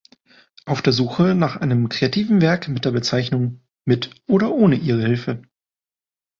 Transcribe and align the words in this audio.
Auf 0.65 0.81
der 0.81 0.93
Suche 0.93 1.35
nach 1.35 1.57
einem 1.57 1.87
kreativen 1.87 2.41
Werk 2.41 2.67
mit 2.69 2.85
der 2.85 2.89
Bezeichnung 2.91 3.61
"Mit 3.85 4.09
oder 4.25 4.51
ohne 4.51 4.75
Ihre 4.75 5.01
Hilfe" 5.03 5.43